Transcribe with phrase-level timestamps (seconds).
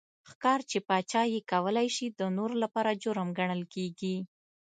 [0.29, 4.15] ښکار چې پاچا یې کولای شي د نورو لپاره جرم ګڼل کېږي.